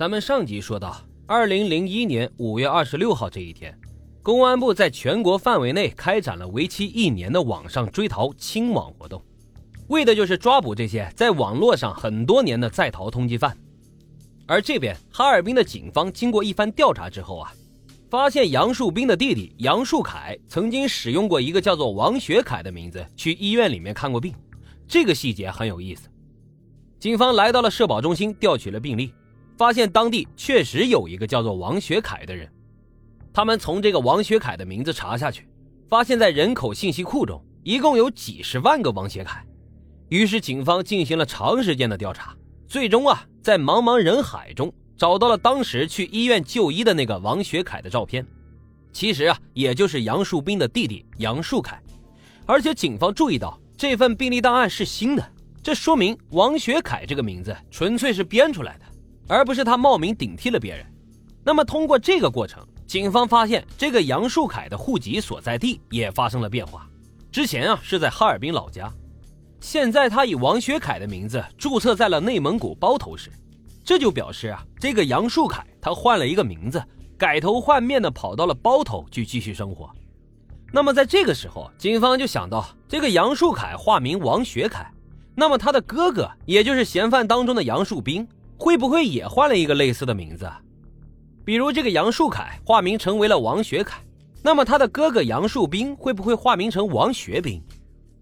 [0.00, 3.78] 咱们上集说到，二零零一年五月二十六号这一天，
[4.22, 9.22] 公安部在全国范围内开展了为期一年的网上追逃清网活动，
[9.88, 13.54] 为的就是抓捕这些在网络上很多年的在逃通缉犯。
[14.46, 17.52] 而这边哈尔滨的警方经过一番调查之后啊，
[18.08, 24.32] 发现杨树斌的弟弟杨树凯曾经使用过一个叫做王学凯的名字去医院里面看过病，
[24.88, 26.08] 这个细节很有意思。
[26.98, 29.12] 警方来到了社保中心调取了病历。
[29.60, 32.50] 发现当地确实有一个叫做王学凯的人，
[33.30, 35.46] 他们从这个王学凯的名字查下去，
[35.86, 39.44] 发现在人口信息库中一共有几十万个王学凯。
[40.08, 42.34] 于是警方进行了长时间的调查，
[42.66, 48.26] 最终啊，在茫茫人海中找到了当时去医院就医的那个王学凯的照片。
[48.94, 51.78] 其实啊，也就是杨树斌的弟弟杨树凯。
[52.46, 55.32] 而且警方注意到这份病历档案是新的，
[55.62, 58.86] 这说明王学凯这个名字纯粹是编出来的。
[59.26, 60.86] 而不是他冒名顶替了别人。
[61.44, 66.86] 那么，通过这个过程，警方发现这个杨树凯的户籍所在地也发生了变化。
[67.32, 68.92] 之前啊是在哈尔滨老家，
[69.60, 73.30] 现在他以王学凯的名字注册在了内蒙古包头市。
[73.84, 76.82] 这就表示啊，这个杨树凯他换了一个名字，
[77.16, 79.90] 改头换面的跑到了包头去继续生活。
[80.72, 84.88] 那么在这个时候，警方就想到，这个杨树凯化名王学凯，
[85.34, 88.28] 那么他的哥哥也就是嫌犯当中的杨树斌。
[88.60, 90.46] 会不会也换了一个类似的名字？
[91.46, 94.02] 比如这个杨树凯化名成为了王学凯，
[94.42, 97.62] 那么他的哥哥杨树斌会不会化名成王学兵？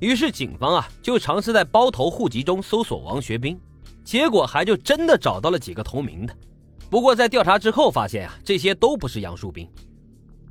[0.00, 3.60] 于是警方啊就尝试在包头户籍中搜索王学兵，
[4.02, 6.34] 结果还就真的找到了几个同名的。
[6.88, 9.68] 不过在调查之后发现啊，这些都不是杨树兵。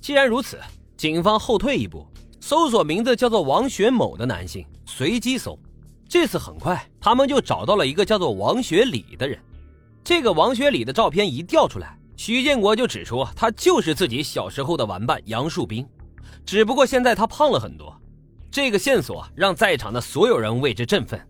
[0.00, 0.58] 既然如此，
[0.96, 2.06] 警方后退一步，
[2.40, 5.58] 搜索名字叫做王学某的男性，随机搜。
[6.08, 9.38] 这次很快，他们就找到了一个叫做王学礼的人。
[10.06, 15.84] 这个王学礼的照片一调出来，许建国就指出他就是自己小时候的玩伴杨树斌，
[16.44, 17.92] 只不过现在他胖了很多。
[18.48, 21.20] 这个线索让在场的所有人为之振奋，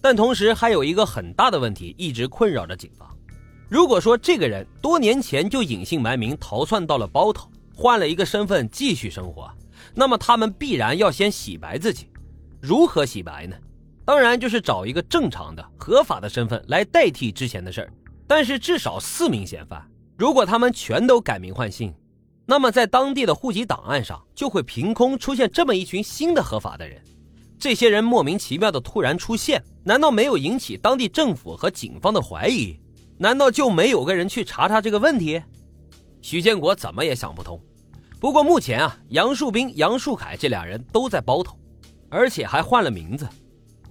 [0.00, 3.04] 但同时还有一个很大的问题一直困扰着警方：
[3.68, 9.50] 如果说这个人多年前就隐姓埋名逃窜到了包头，换了一个身份继续生活，
[9.92, 12.06] 那么他们必然要先洗白自己。
[12.60, 13.56] 如何洗白呢？
[14.04, 17.92] 当然就是找一个正常的、合法的身份来代替之前的事儿。
[18.30, 19.84] 但是至少四名嫌犯，
[20.16, 21.92] 如果他们全都改名换姓，
[22.46, 27.02] 那么在当地的户籍档案上就会凭空出现这么一群新的合法的人。
[27.58, 32.78] 这些人莫名其妙的突然出现，难道没有引起当地政府和警方的怀疑？
[33.18, 35.42] 难道就没有个人去查查这个问题？
[36.22, 37.60] 许建国怎么也想不通。
[38.20, 41.58] 不过目前啊，杨树斌、杨树凯这俩人都在包头，
[42.08, 43.28] 而且还换了名字，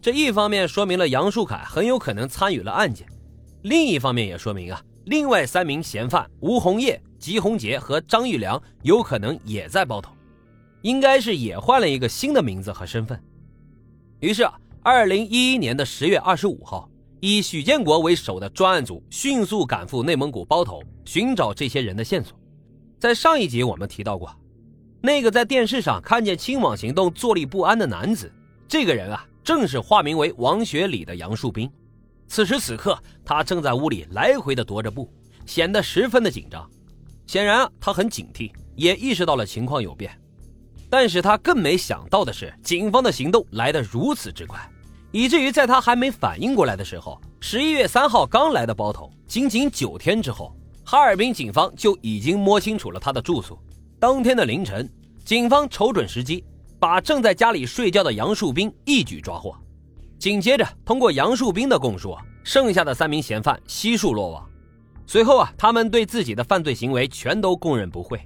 [0.02, 3.06] 这一方面说明了杨树凯很有可能参与了案件。
[3.64, 10.12] 另一方面也说明啊，另外三名嫌犯吴红叶、吉红杰和张玉良有可能也在包头，
[10.82, 13.22] 应该是也换了一个新的名字和身份。
[14.22, 22.40] 于是啊，二零一一年的十月二十五号，以许建国为首的专案组迅速赶赴内蒙古包头，寻找这些人的线索。
[22.98, 24.34] 在上一集我们提到过，
[25.02, 28.32] 那个在电视上看见清网行动坐立不安的男子，
[28.68, 31.70] 这个人啊，正是化名为王学礼的杨树斌。
[32.30, 35.12] 此时此刻，他正在屋里来回的踱着步，
[35.48, 36.70] 显得十分的紧张。
[37.26, 40.16] 显然，他很警惕，也意识到了情况有变。
[40.92, 44.60] 但是他更没想到的是，警方的行动来得如此之快，
[45.12, 53.60] 以至于在他还没反应过来的时候，十一月三号刚来的包头，仅仅九天之后，哈尔滨警方就已经摸清楚了他的住所。
[54.00, 54.88] 当天的凌晨，
[55.26, 56.44] 警方瞅准时机，
[56.80, 59.56] 把正在家里睡觉的杨树斌一举抓获。
[60.20, 62.14] 紧接着，通过杨树斌的供述，
[62.44, 64.46] 剩下的三名嫌犯悉数落网。
[65.08, 68.20] 随后啊，他们对自己的犯罪行为全都供认不讳。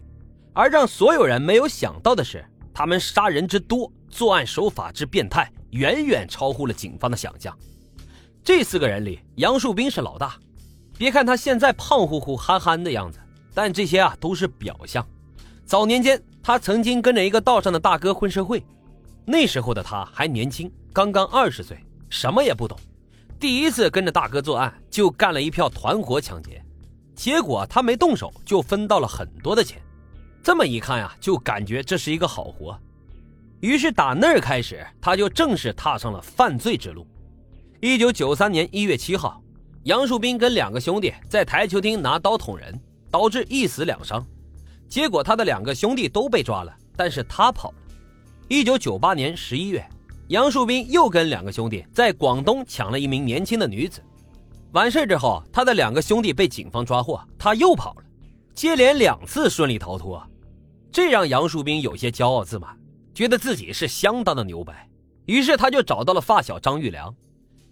[0.54, 2.44] 而让所有人没有想到的是，
[2.74, 7.56] 他们杀人之多，作案手法之变态，远远超乎了警方的想象。
[8.44, 10.36] 这四个人里，杨树斌是老大。
[10.98, 13.20] 别看他现在胖乎乎、憨憨的样子，
[13.54, 15.08] 但这些啊都是表象。
[15.64, 18.66] 早年间，他曾经跟着一个道上的大哥混社会，
[19.26, 20.72] 那时候的他还年轻。
[20.94, 21.76] 刚刚二十岁，
[22.08, 22.78] 什么也不懂，
[23.40, 26.64] 第一次跟着大哥作案，就干了一票团伙抢劫，
[27.16, 29.82] 结果他没动手就分到了很多的钱，
[30.44, 32.80] 这么一看呀，就感觉这是一个好活，
[33.60, 37.08] 于是打那儿开始，他就正式踏上了犯罪之路。
[37.82, 39.42] 一九九三年一月七号，
[39.86, 42.80] 杨树斌跟两个兄弟在台球厅拿刀捅人，
[43.10, 44.24] 导致一死两伤，
[44.88, 47.78] 结果他的两个兄弟都被抓了，但是他跑了。
[48.48, 49.84] 一九九八年十一月。
[50.30, 54.02] 杨树斌又跟两个兄弟在广东抢了一名年轻的女子，
[54.72, 58.04] 完事之后，他的两个兄弟被警方抓获，他又跑了，
[58.56, 60.26] 接连两次顺利逃脱，
[60.92, 62.78] 这让杨树斌有些骄傲自满，
[63.14, 64.90] 觉得自己是相当的牛掰。
[65.26, 67.14] 于是他就找到了发小张玉良。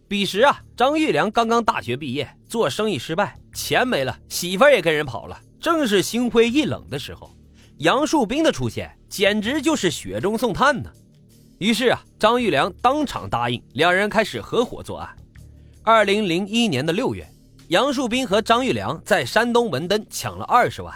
[0.10, 7.34] 彼时啊，张玉良刚刚大学毕业，做生意失败，钱没了，媳妇也跟人跑了，正是心灰意冷的时候。
[7.78, 10.92] 杨树斌的出现简直就是雪中送炭呢。
[11.62, 15.08] 于是啊，张玉良当场答应，两人开始合伙作案。
[15.84, 17.24] 二零零一年的六月，
[17.68, 20.92] 杨树斌和张玉良在山东文登抢了二十万。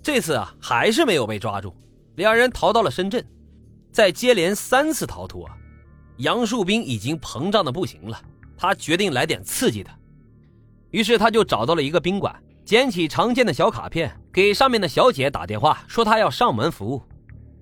[0.00, 1.74] 这次啊，还是没有被抓住，
[2.14, 3.26] 两人逃到了深圳。
[3.90, 5.50] 在接连三次逃脱，
[6.18, 8.16] 杨树斌已经膨胀的不行了，
[8.56, 9.90] 他决定来点刺激的。
[10.92, 12.32] 于是他就找到了一个宾馆，
[12.64, 17.02] 捡起常见的小卡片，给上面的小姐打电话，说他要上门服务。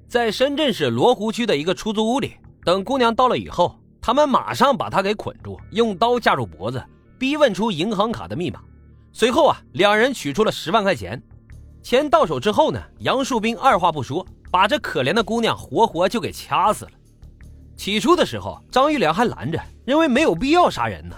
[0.08, 2.32] 在深圳市罗湖区的一个出租屋里，
[2.64, 3.78] 等姑娘到了以后。
[4.00, 6.82] 他们马上把她给捆住，用刀架住脖子，
[7.18, 8.58] 逼问出银行卡的密码。
[9.12, 11.22] 随后啊，两人取出了十万块钱。
[11.82, 16.92] 钱到手之后呢，杨树斌二话不说，把这可怜的姑娘活活就给掐死了。
[17.76, 21.14] 起初的时候，张玉良还拦着，认为没有必要杀人呢。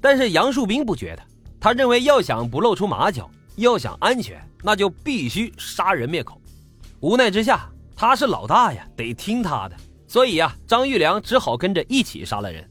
[0.00, 1.22] 但是杨树斌不觉得，
[1.60, 6.40] 他认为要想不露出马脚，要想安全，那就必须杀人灭口。
[7.00, 7.68] 无奈之下，
[8.00, 9.76] 他是老大呀，得听他的。
[10.08, 12.66] 所以呀，张玉良只好跟着一起杀了人。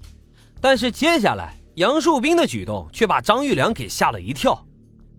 [0.60, 4.60] 但是接下来，杨树斌的举动却把张玉良给吓了一跳。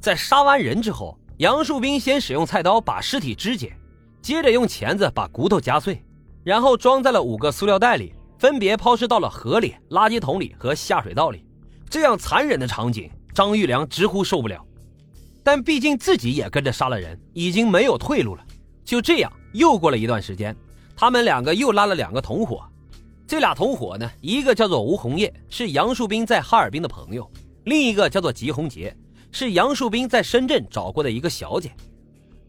[0.01, 3.73] 在杀完人之后，杨树斌先使用菜刀把尸体肢解，
[4.21, 6.03] 接着用钳子把骨头夹碎，
[6.43, 11.45] 然后装在了五个塑料袋里，分别抛尸到了河里、垃圾桶里和下水道里。
[11.89, 14.61] 这样残忍的场景，张玉良直呼受不了。
[15.45, 18.45] 但毕竟自己也跟着杀了人，已经没有退路了。
[18.85, 20.55] 就这样，又过了一段时间。
[20.97, 22.63] 他们两个又拉了两个同伙，
[23.27, 27.25] 这俩同伙呢，一个叫做吴红叶，是杨树斌在哈尔滨的朋友；
[27.65, 28.95] 另一个叫做吉红杰，
[29.33, 31.73] 是杨树斌在深圳找过的一个小姐。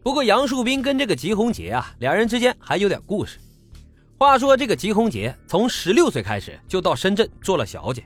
[0.02, 3.38] 不过杨树斌跟这个吉红杰啊，两人之间还有点故事。
[4.18, 8.04] 话说这个吉红杰从十六岁开始就到深圳做了小姐，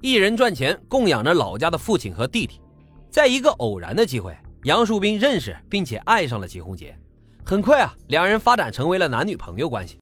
[0.00, 2.60] 一人赚钱供养着老家的父亲和弟弟。
[3.10, 4.32] 在一个偶然的机会，
[4.62, 6.96] 杨树斌认识并且爱上了吉红杰。
[7.44, 10.00] 很快啊，两人发展成为了男女朋友关系。